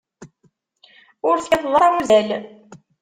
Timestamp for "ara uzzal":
1.83-2.29